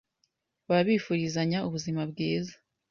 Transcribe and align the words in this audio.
baba 0.67 0.83
bifurizanya 0.87 1.57
ubuzima 1.67 2.01
bwiza 2.11 2.53